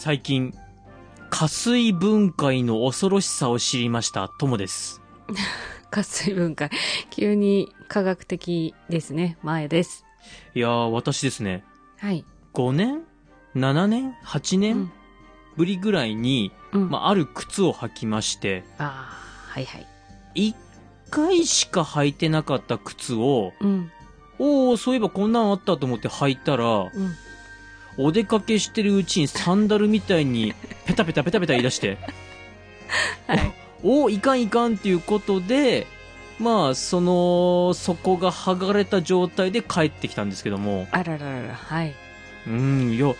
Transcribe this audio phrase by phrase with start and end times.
[0.00, 0.54] 最近、
[1.28, 5.02] 加水分解の恐ろしさを知りました、ともです。
[5.90, 6.70] 活水分解。
[7.10, 9.38] 急に科学的ですね。
[9.42, 10.04] 前です。
[10.54, 11.64] いやー、私ですね、
[11.98, 12.24] はい。
[12.54, 13.02] 5年
[13.56, 14.92] ?7 年 ?8 う年ん。
[15.56, 16.90] ぶりぐらいに、うん。
[16.90, 19.10] まあ、ある靴を履きまして、あ
[19.48, 19.86] あ、はいはい。
[20.36, 20.54] 1
[21.10, 23.90] 回しか履いてなかった靴を、うん。
[24.38, 27.16] おー、そういえばこんなんあったと思って履いたら、うん。
[27.98, 30.54] お出かけしてるうちにサンダルみたいに、
[30.86, 31.98] ペタペタペタペタ言い出して、
[33.26, 33.52] はい。
[33.82, 35.86] お、いかんいかんっていうことで、
[36.38, 41.94] まあ、その、底が剥がれた状態で帰ってきたんですけども、あらららら、はい。
[42.46, 43.12] うん、いや、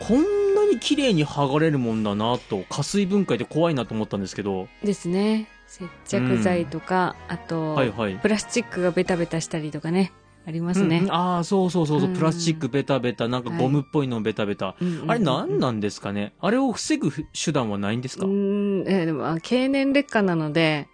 [0.00, 5.48] こんなに綺麗に剥がれるもんだなと、加水分解で怖いなと思ったんですけど、ですね。
[5.68, 8.16] 接着剤とか、あと、はいはい。
[8.16, 10.12] プラスチックがベタベタしたりとかね。
[10.46, 11.10] ありますねうん。
[11.10, 14.76] ああ、そうそうそうそう、うんプラスチックベタベタ、なんかゴムっぽいのベタベタ。
[14.80, 16.34] うんうんうんあれ何なんですかね？
[16.40, 18.26] あれを防ぐ手段はないんですか？
[18.26, 20.88] うーん、えーでも、あ経年劣化なので、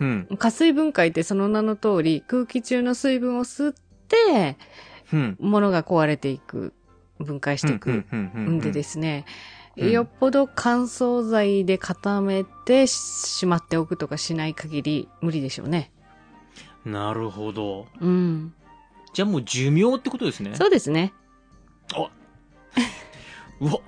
[0.00, 0.28] うん。
[0.38, 3.74] 加水分解ってその名の通り、空気中の水分を吸っ
[4.08, 4.56] て、
[5.12, 5.36] うん。
[5.40, 6.72] 物が壊れていく、
[7.20, 8.04] 分解していく。
[8.12, 9.38] うんでですね、うん
[9.92, 15.92] よっぽど乾燥剤で固めてしまっておくとかしない限り無理でしょうね。
[16.84, 17.86] なるほど。
[18.00, 18.52] うん。
[19.12, 20.54] じゃあもう寿命ってことですね。
[20.54, 21.12] そうですね。
[23.60, 23.80] うわ、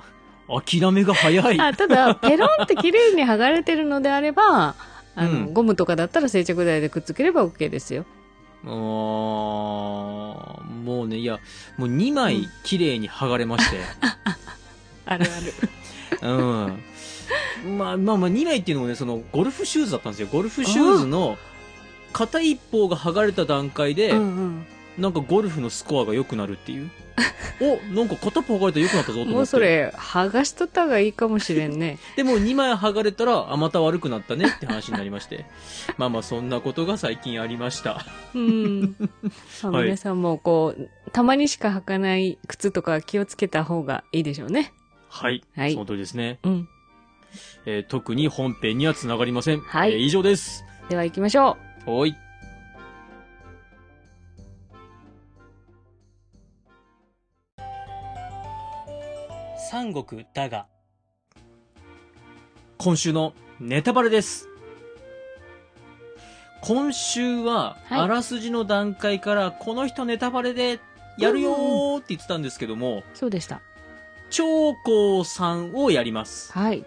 [0.62, 1.60] 諦めが早い。
[1.60, 4.74] あただ、ペロンって綺麗に剥がれてるのであれば、
[5.14, 8.04] あの、うんゴムとかだったら接着剤でくっつければ OK ですよ。
[8.64, 8.70] あー
[10.84, 11.38] もうね、いや、
[11.76, 13.78] もう2枚綺麗に剥がれまして。
[15.06, 15.52] あるある。
[16.22, 16.26] う
[17.66, 17.78] ん。
[17.78, 20.28] まあまあまあ2枚っていうのもね、そのゴルフシューズだったんですよ。
[20.32, 21.38] ゴルフシューズの
[22.12, 24.66] 片一方が剥がれた段階で、うんうん。
[24.98, 26.90] なんかゴルフのスコアが良くなるっていう？
[27.60, 29.34] お、なんか片方剥がれたら良くなったぞと思って。
[29.36, 29.58] もうそ。
[29.58, 31.98] れ、剥がしとった方がいいかもしれんね。
[32.16, 35.44] でも2枚剥がれたら、あ、また悪くなったねって話になりまして。
[35.98, 38.04] まあまあそんなことが最近ありました。
[38.34, 38.96] うん。
[39.62, 44.72] 皆さんもこう、たまにしか履かない靴とか気をつけた方がいいでしょうね。
[45.08, 45.42] はい。
[45.56, 46.38] はいその通りですね。
[46.44, 46.68] うん。
[47.66, 49.60] えー特に本編には繋がりません。
[49.60, 50.64] はいえー以上です。
[50.88, 51.90] では行きましょう。
[51.90, 52.14] おい。
[59.70, 60.66] 三国だが。
[62.76, 64.48] 今週のネタバレです。
[66.60, 70.80] 今週は、はいあらすじの段階から、この人ネタバレで
[71.16, 73.62] やるよーって言ってたんですけども、そうでした。
[74.30, 76.52] 長江さんをやります。
[76.52, 76.84] はい。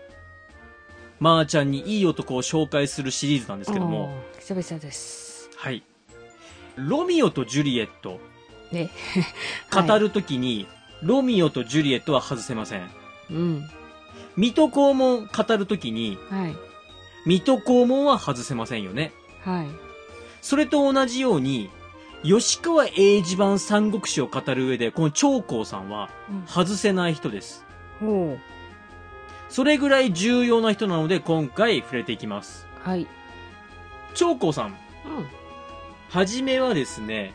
[1.21, 5.49] まーちゃんにいい男を紹介するシリーズなんですけども、おー久々です。
[5.55, 5.83] はい。
[6.75, 8.19] ロミオとジュリエット、
[8.73, 8.89] ね。
[9.71, 10.67] 語るときに、
[11.03, 12.81] ロミオとジュリエットは外せません。
[12.81, 12.89] はい。
[13.31, 13.69] うん。
[14.35, 16.55] 水戸黄門語るときに、はい。
[17.25, 19.11] 水戸黄門は外せませんよね。
[19.43, 19.67] はい。
[20.41, 21.69] それと同じように、
[22.23, 26.09] 吉川英治版三国志を語る上で、この長江さんは
[26.47, 27.65] 外せない人です。
[28.01, 28.37] うん。
[29.49, 32.65] それぐらい重要な人なので、今回触れていきます。
[32.81, 33.07] はい。
[34.15, 34.75] 長江さん、うん。
[36.09, 37.33] はじめはですね、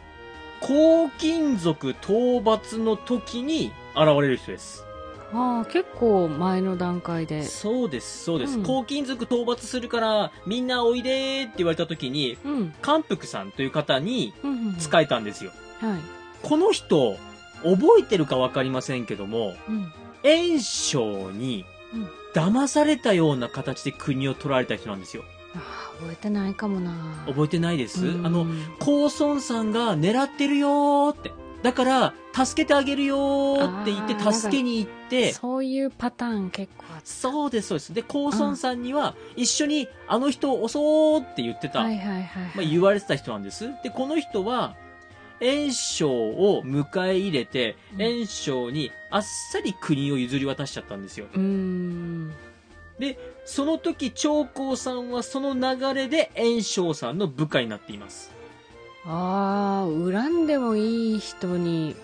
[0.61, 4.85] 黄金属討伐の時に現れる人です。
[5.33, 7.43] ああ、結構前の段階で。
[7.43, 8.59] そうです、そうです。
[8.59, 12.75] うん黄金属討伐するから、みんなおいでーって言われた時に、うん。
[12.81, 14.77] 関福さんという方にうんうんうん。
[14.77, 15.53] 使えたんですよ。
[15.81, 16.01] はい。
[16.43, 17.17] この人、
[17.63, 19.93] 覚えてるかわかりませんけども、うん。
[20.23, 25.25] 袁紹にうん騙されたような形で国を取られた人なんですよ。
[26.01, 27.25] 覚えてないかもな。
[27.27, 28.47] 覚えてないです、うんあの、
[28.79, 31.33] 高孫さんが狙ってるよーって。
[31.63, 37.95] だから、助けてあげるよーって言って、助けに行って、そういうパターン結構あっそうです、そうです。
[37.95, 41.81] で、高孫さんには、一緒にあの人を襲おうって言ってた、た。
[41.81, 42.43] はいはいはい。
[42.55, 43.69] まあ、言われてた人なんです。
[43.83, 44.77] で、この人は、
[45.41, 51.27] 袁紹を迎え入れて、うん袁紹にあっさり国を譲り渡しちゃったんですよ。
[51.35, 51.41] うー
[53.07, 53.17] ん。
[53.45, 58.31] その時、長江さんはその流れで袁紹さんの部下になっています。
[59.07, 61.97] ああ、恨んでもいい人に。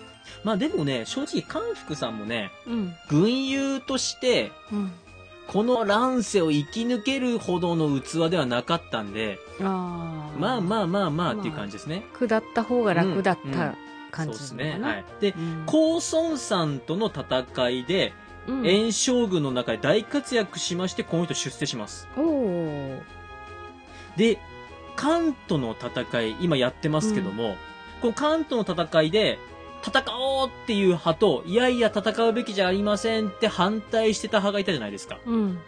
[0.43, 2.93] まあでもね、正直、関福さんもね、うん。
[3.09, 4.91] 軍友として、うん。
[5.47, 10.39] この乱世を生き抜けるほどの器ではなかったんで、ああ。
[10.39, 12.03] まあまあまあまあっていうまあ感じですね。
[12.17, 13.75] 下った方が楽だっうんうんた
[14.11, 14.79] 感じそうですね。
[14.81, 15.05] はい。
[15.21, 18.13] で、うん高孫さんとの戦いで、
[18.47, 22.07] うん袁将軍の中で大活躍しまして、この人出世します。
[22.17, 23.01] おお。
[24.17, 24.39] で、
[24.95, 27.55] 関東の戦い、今やってますけども、
[28.01, 29.39] この関東の戦いで、
[29.85, 35.19] 戦おうっていう派と、いやいや戦うべきじゃありませんって反対してた派がいたじゃないですか。
[35.25, 35.59] うん。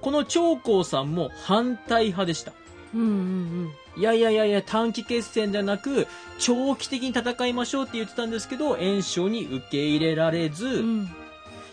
[0.00, 2.52] この長江さんも反対派でした。
[2.94, 6.08] うんうんいやいやいやいや、短期決戦ではなく、
[6.38, 10.72] 長期的に戦いましょうって言ってたんですけど、炎章に受け入れられず、うん。
[10.72, 11.08] うん。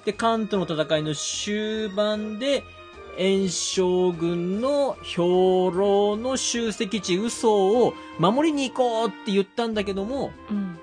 [0.06, 2.63] で、関東の戦いの終盤で、
[3.18, 10.80] 炎章軍の兵糧の集積地嘘を守りに行こうって言ったんだけども、うん。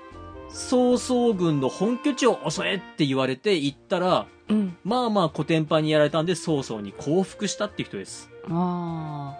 [0.51, 4.77] 曹操軍の本拠地を襲えって言われて行ったら、うん。
[4.83, 8.29] まあまあ古典版にやられたんで曹操に降伏したって人です。
[8.47, 9.35] あ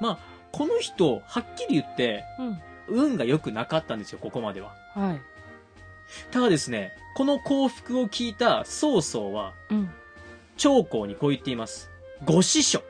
[0.00, 0.18] まあ、
[0.52, 2.42] この人、はっきり言って、あ。
[2.42, 2.58] うん。
[2.90, 4.72] 運が良くなかったんですよ、ここまでは。
[4.94, 5.20] はい。
[6.30, 9.90] ただですね、この降伏を聞いた曹操は、うん。
[10.56, 11.90] 長江にこう言っています。
[12.24, 12.82] 五師書。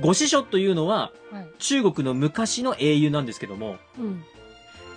[0.00, 1.48] 五師書というのは、はい。
[1.58, 4.24] 中国の昔の英雄なんですけども、うん。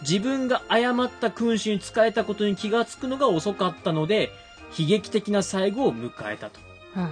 [0.02, 4.30] 自分が誤った君主に仕えたことに気がつくのが遅かったので、
[4.78, 6.60] 悲劇的な最後を迎えたと。
[6.94, 7.10] はい。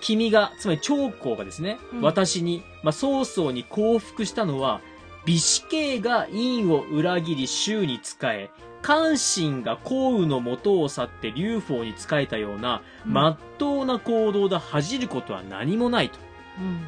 [0.00, 4.80] 君が、つまり長江がですね、うん私に、まあ、曹操に降伏したのは、
[5.24, 8.50] 美死刑が陰を裏切り衆に仕え、
[8.82, 16.18] 関心が項羽の元を去って劉邦に仕えたような、まっとうな行動で恥じることは何もないと。
[16.58, 16.86] うん。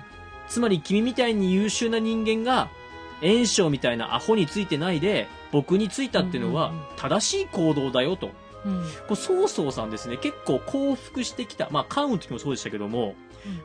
[0.48, 2.70] つまり君みたいに優秀な人間が、
[3.20, 8.30] 炎章みたいなアホについてないで、僕についたっていうのは正しい行動だよと。
[8.64, 8.82] うん。
[9.08, 13.14] これ、曹操さんですね、結構降伏してきた、まあ、関羽の時もそうでしたけども、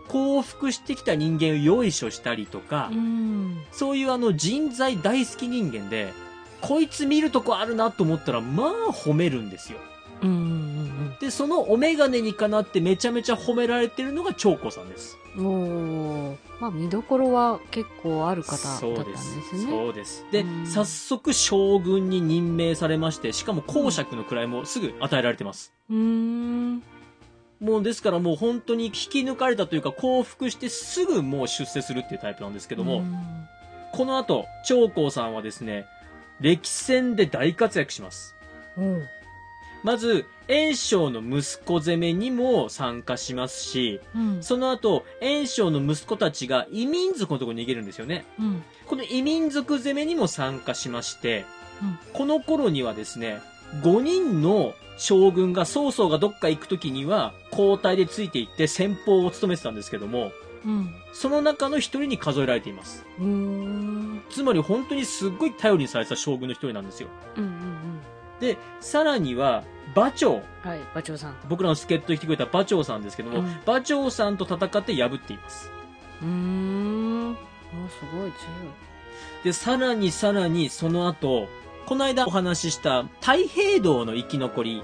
[0.08, 3.62] 降伏してきた人間をよいしょしたりとか、うん。
[3.72, 6.14] そういうあの人材大好き人間で、
[6.62, 9.80] こいつ見るとこあるなと思ったら、まあ褒めるんですよ。
[10.24, 10.30] うん。
[10.30, 11.18] うん。
[11.20, 15.18] で、そのお眼鏡にかなってめちゃめちゃ褒められてるのが長江さんです。
[15.36, 15.46] うん。
[15.46, 16.38] おー。
[16.60, 19.72] まあ、見どころは結構ある方だったんでそうですすね。
[19.72, 20.26] そうです。
[20.32, 25.74] でう、ん早速将軍に任命されまして、しかも公爵の位もすぐ与えられてます。
[25.90, 26.84] うーん。
[27.60, 33.48] もうですからもう本当に引き抜かれたというか降伏してすぐもう出世するっていうタイプなんですけども、うん
[33.94, 35.88] この後、長江さんはですね、
[36.40, 38.36] 歴戦で大活躍します。
[38.78, 39.08] おう
[39.88, 44.44] まず、炎章の息子攻めにも参加しますし、うん。
[44.44, 48.26] その後、炎章の息子たちが異民族のところに逃げるんですよね。
[48.38, 48.64] うん。
[48.86, 51.46] この異民族攻めにも参加しまして、
[51.82, 53.40] うんこの頃にはですね、
[53.82, 60.34] 5人の将軍が曹操がどっか行くときには、交代でついていって先方を務めてたんですけども、
[60.66, 60.94] うん。
[61.14, 63.06] その中の一人に数えられています。
[64.32, 67.08] つまり本当にすっごい頼りにされた将軍の一人なんですよ。
[67.38, 68.02] うんうんうん。
[68.42, 69.64] で、さらには、
[69.98, 70.36] 馬長。
[70.36, 71.36] はい、馬長さん。
[71.50, 75.72] 僕らの助っ人に来てくれた馬長さんですけども、うん馬長さんと戦って破っています。
[76.22, 77.34] うーん。
[77.34, 77.36] あ、
[77.90, 78.34] すごい強い。
[79.44, 81.48] で、さらにさらにその後、
[81.88, 84.84] この間お話しした太平道の生き残りは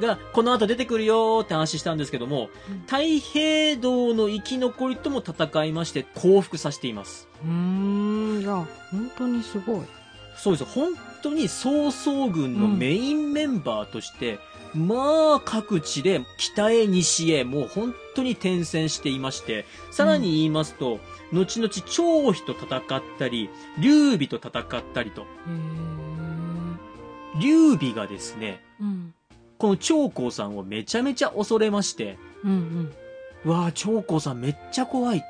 [0.00, 7.28] がこの後出てくるよーって話したんですけども、うん太平道の生き残りとも戦いまして降伏させています。
[7.44, 7.46] い。
[7.46, 8.40] うーん。
[8.40, 9.99] いや、本当にすごい。
[10.42, 10.64] そうです。
[10.64, 14.38] 本当に曹操軍のメインメンバーとして、
[14.74, 20.98] まあ各地で北へ西へもう本当に転戦していまして、さらに言いますと、
[21.30, 25.26] 後々張飛と戦ったり、劉備と戦ったりと、
[27.38, 29.14] 劉備がですね、うん。
[29.58, 32.92] この長江さんをめちゃめちゃ恐れまして、うん
[33.44, 33.50] うん。
[33.50, 35.26] わあ、長江さんめっちゃ怖いって。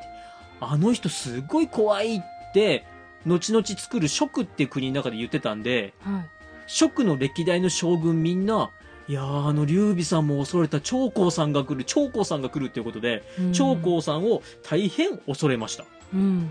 [0.61, 2.23] あの人すごい怖いっ
[2.55, 2.85] て、
[3.27, 6.31] 後々作る蜀っていう国の中で言ってたんで、はい。
[6.67, 8.71] 蜀の歴代の将軍みんな、
[9.09, 15.85] いやーあの劉備さんも恐れた長江さんが来る、長江さんが来るっていうことで、うん長江さんを大変恐れました。
[16.15, 16.51] うん。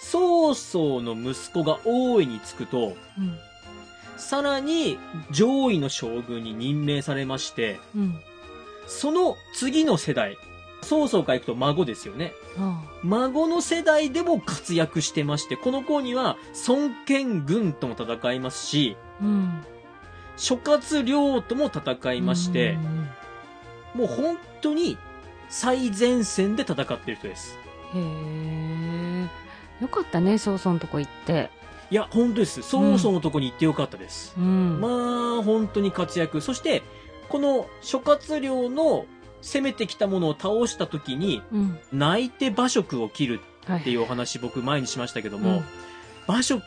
[0.00, 3.38] 曹操の息子が王位につくと、うん。
[4.16, 4.98] さらに
[5.30, 8.20] 上位の将軍に任命されまして、うん。
[8.86, 10.36] その次の世代、
[10.82, 12.32] 曹操から行くと孫ですよね。
[12.58, 16.36] あ孫の世代でも活躍してまして、この子には
[16.68, 19.24] 孫権軍とも戦いますし、あ。
[19.24, 19.64] うん。
[20.36, 23.08] 諸葛亮とも戦いまして、うん
[23.94, 24.96] もう本当に
[25.48, 27.58] 最前線で戦ってる人です。
[27.94, 29.28] へえ。
[29.80, 31.50] よかったね、曹操のとこ行って。
[31.90, 32.62] いや、本当です。
[32.62, 34.34] 曹操のとこに行ってよかったです。
[34.38, 34.80] うん。
[34.80, 36.40] まあ、本当に活躍。
[36.40, 36.82] そして、
[37.28, 39.04] この諸葛亮の
[39.42, 41.78] 攻めてきたものを倒した時に、うん。
[41.92, 43.80] 泣いて馬謖を切るはい。
[43.80, 45.62] っていうお話僕前にしましたけどうんも、
[46.26, 46.60] 馬謖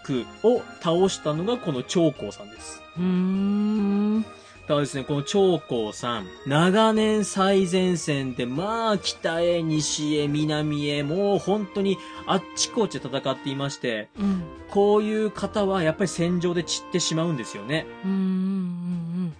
[0.43, 2.81] を倒したのがこの長江さんです。
[2.97, 4.21] うーん。
[4.21, 14.43] だからですね、この長江さん、長年最前線で、まあ、北へ、西へ、南へ、もう本当にあっちこっちで戦っていまして、うん。
[14.71, 17.85] こういう方はやっぱり戦場で散ってしまうんですよね。
[18.03, 18.44] うん。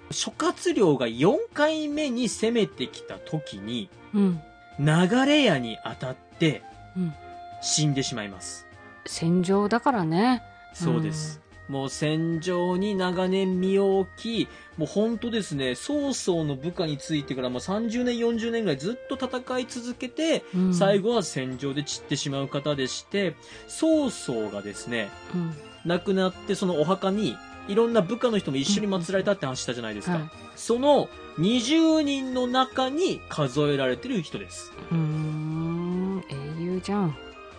[0.10, 0.14] うん。
[0.14, 4.42] 諸葛亮が4回目に攻めてきた時に、うん。
[4.80, 6.62] 流れ屋に当たって
[6.98, 7.14] うん。
[7.62, 8.68] 死んでしまいます。
[9.06, 10.44] 戦場だからね。
[10.74, 11.42] そうです。
[11.68, 14.48] もう戦場に長年身を置き、
[14.78, 23.36] もう本当ですね、曹操の部下についてからもう30年、40年ぐらいずっと戦い続けて、うん最後は戦場で散ってしまう方でして、
[23.68, 25.56] 曹操がですね、うん。
[25.86, 27.36] 亡くなってそのお墓に
[27.68, 30.18] いろんな部下の人も一緒に祀られたって話したじゃないですか。
[30.18, 30.30] はい。
[30.56, 34.72] その20人の中に数えられてる人です。
[34.92, 36.24] うーん。
[36.30, 37.18] 英雄じゃん。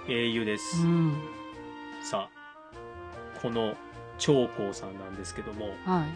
[0.09, 0.83] 英雄です。
[0.83, 1.15] うん。
[2.03, 3.75] さあ、この
[4.19, 6.09] 長江さんなんですけども、はい。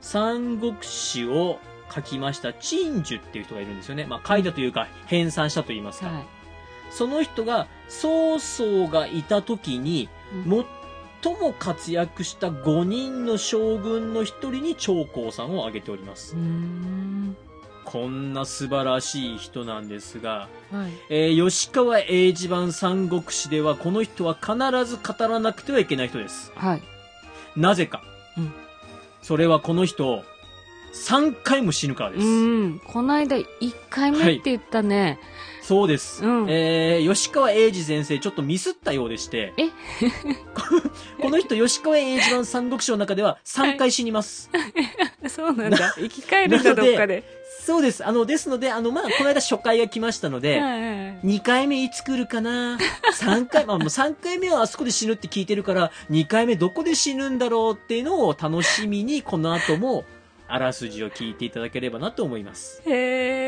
[0.00, 1.58] 三国志を
[1.94, 4.06] 書きました陳寿っていう人がいるんですよね。
[4.06, 6.08] まあ書いたというか編纂したと言いますか。
[6.08, 6.26] はい。
[6.90, 10.08] その人が曹操がいた時に
[11.32, 16.36] も活躍した5人の将軍の一人に長江さんを挙げております。
[17.84, 20.92] こんな素晴らしい人なんですが、はい。
[21.08, 24.54] えー吉川英治版三国志ではこの人は必
[24.84, 26.52] ず語らなくてはいけない人です。
[26.56, 26.82] はい。
[27.56, 28.02] なぜか。
[28.36, 28.52] うん
[29.26, 30.22] それはこの人、
[30.94, 32.24] 3回も死ぬからです。
[32.24, 32.78] うん。
[32.78, 33.44] この間、1
[33.90, 35.18] 回目って言ったね。
[35.66, 36.24] そうです。
[36.24, 39.52] うんえー、吉川英治先生、ちょっとミスったようでして。
[39.56, 39.64] え？
[41.20, 44.48] この人、吉川英治版三国志の中では3回死にます。
[45.26, 45.92] そうなんだ。
[45.96, 47.24] 生き返るんだ、どっかで。
[47.64, 48.06] そうです。
[48.06, 52.78] あの、ですので、あの、まあ、この間初回が来ましたので、はいはいはい2回目いつ来るかな
[53.18, 60.04] ?3 回、まあもう3回目はあそこで死ぬって聞いてるから、2回目どこで死ぬんだろうっていうのを楽しみに、この後も、
[60.46, 62.82] あらすじを聞いていただければなと思います。
[62.86, 62.90] へ
[63.42, 63.45] え。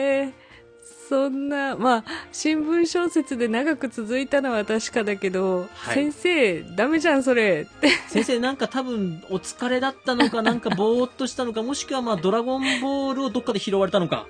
[1.09, 7.67] そんな、まあ、新聞小説で長く続いたのは確かだけど、はい先生、ダメじゃん、それ。
[7.69, 7.89] って。
[8.09, 14.27] 先生なんか多分お疲れだったのか、 なんかぼーっとしたのか、もしくはまあドラゴンボールをどっかで拾われたのか、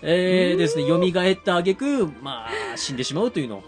[0.00, 3.64] えーですね、蘇った挙句、まあ死んでしまうというのを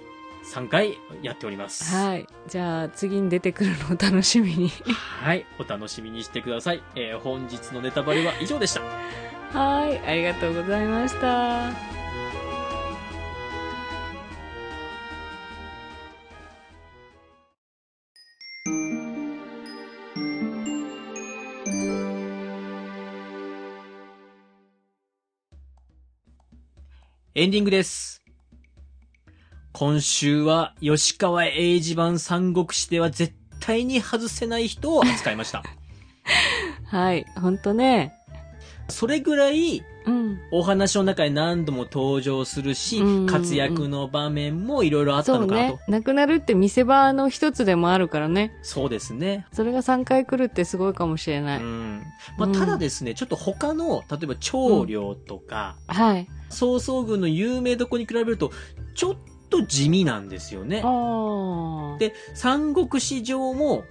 [0.55, 1.95] 3回やっております。
[1.95, 2.27] はい。
[2.49, 4.73] じゃあ、次に出てくるのを楽しみに。
[5.23, 5.45] はい。
[5.59, 6.83] お楽しみにしてください。
[6.95, 8.81] えー本日のネタバレは以上でした。
[9.53, 9.99] はい。
[9.99, 11.98] ありがとうございました。
[27.39, 28.21] エンディングです。
[29.71, 35.63] 今週は吉川英治版三国志では絶対に外せない人を扱いました。
[36.91, 37.25] はい。
[37.41, 38.18] ほんとね。
[38.89, 40.41] それぐらいうん。
[40.51, 45.77] お話の中に何度も登場するし、うん活躍の場面もいろいろあったのかなと。
[45.77, 45.81] ね。
[45.89, 48.57] 亡くなるって見せ場の一つでもあるからね。
[48.63, 49.47] そうですね。
[49.53, 51.59] それが3回来るってすごいかもしれない。
[51.61, 52.03] うん。
[52.39, 56.27] まあ、うんただですね、ちょっと他の、例えば長領とか、はい。
[56.49, 58.51] 曹操軍の有名どこに比べると、
[58.95, 59.17] ちょっ
[59.51, 60.83] と地味なんですよね。
[61.99, 63.85] で、三国志上も、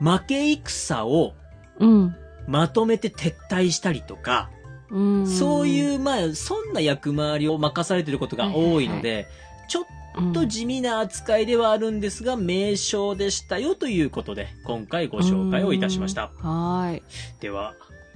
[0.00, 1.34] 負け戦を
[1.78, 2.16] うん。
[2.46, 4.50] まとめて撤退したりとか、
[4.90, 5.26] うん。
[5.26, 9.26] そういう、まあ、そんな役回りを任されてることが多いので、
[9.68, 9.84] ちょっ
[10.18, 16.32] うんと地味な扱いではあるんですが、名称でしたよということで、今回ご紹介をいたしました。
[16.38, 17.02] はーい。
[17.40, 17.74] では、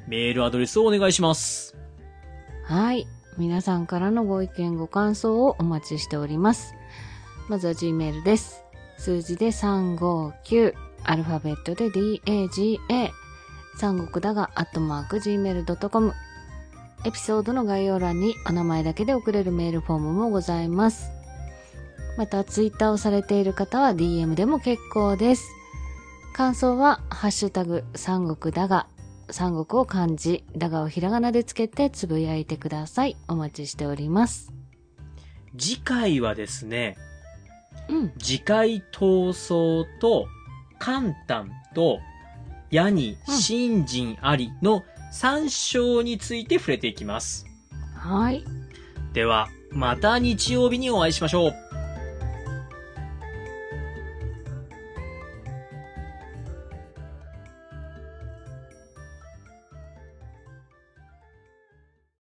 [0.09, 1.76] メールアドレスをお願いします。
[2.64, 3.07] はい。
[3.38, 6.75] 皆さんからのご意見ご感想をお待ちしております。
[7.49, 8.64] まずは Gmail です。
[8.99, 13.11] 数字で359、アルファベットで DAGA、
[13.76, 16.12] 三国だが、アットマーク Gmail.com。
[17.04, 21.11] エピソードの概要欄にお名前だけで送れるメールフォームもございます。
[22.16, 25.49] また、ツイッターをされている方は DM でも結構です。
[26.33, 28.87] 感想は、ハッシュタグ、三国だが、
[29.31, 33.16] 三国を漢字、だがをひらがなでつけてつぶやいてください。
[33.28, 34.52] お待ちしております。
[35.59, 36.97] 次回はですね、
[37.88, 38.12] うん。
[38.19, 40.26] 次回闘争と、
[40.78, 41.99] 簡単と、
[42.71, 47.47] 矢に新人ありの3章について触れていきます。
[47.94, 48.44] はい。
[49.12, 51.54] では、また日曜日にお会いしましょう。